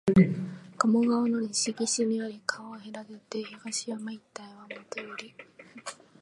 [0.79, 5.31] 加茂川の西岸にあり、川を隔てて東山一帯はもとより、